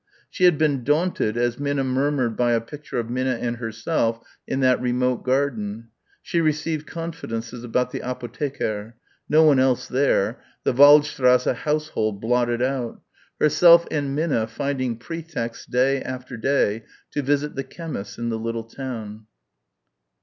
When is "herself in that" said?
3.57-4.81